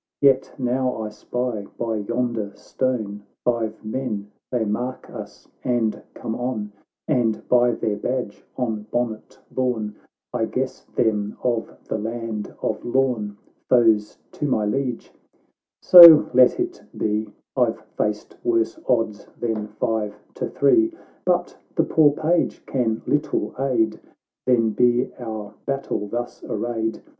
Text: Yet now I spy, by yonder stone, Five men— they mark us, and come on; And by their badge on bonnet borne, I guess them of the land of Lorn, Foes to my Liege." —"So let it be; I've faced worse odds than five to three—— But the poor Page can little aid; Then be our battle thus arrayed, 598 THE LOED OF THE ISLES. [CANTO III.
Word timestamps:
Yet 0.19 0.55
now 0.57 0.99
I 1.03 1.09
spy, 1.09 1.67
by 1.77 1.97
yonder 1.97 2.53
stone, 2.55 3.21
Five 3.45 3.85
men— 3.85 4.31
they 4.51 4.65
mark 4.65 5.07
us, 5.11 5.47
and 5.63 6.01
come 6.15 6.33
on; 6.33 6.71
And 7.07 7.47
by 7.47 7.73
their 7.73 7.97
badge 7.97 8.43
on 8.57 8.87
bonnet 8.89 9.37
borne, 9.51 9.95
I 10.33 10.45
guess 10.45 10.85
them 10.95 11.37
of 11.43 11.77
the 11.87 11.99
land 11.99 12.51
of 12.63 12.83
Lorn, 12.83 13.37
Foes 13.69 14.17
to 14.31 14.47
my 14.47 14.65
Liege." 14.65 15.13
—"So 15.91 16.27
let 16.33 16.59
it 16.59 16.81
be; 16.97 17.29
I've 17.55 17.81
faced 17.95 18.35
worse 18.43 18.79
odds 18.89 19.27
than 19.39 19.67
five 19.67 20.15
to 20.33 20.49
three—— 20.49 20.95
But 21.25 21.55
the 21.75 21.83
poor 21.83 22.09
Page 22.11 22.65
can 22.65 23.03
little 23.05 23.53
aid; 23.59 23.99
Then 24.47 24.71
be 24.71 25.11
our 25.19 25.53
battle 25.67 26.07
thus 26.07 26.43
arrayed, 26.45 26.55
598 26.55 26.55
THE 26.55 26.73
LOED 26.73 26.73
OF 26.73 26.73
THE 26.73 26.73
ISLES. 26.73 26.93
[CANTO 26.93 26.97
III. 26.97 27.09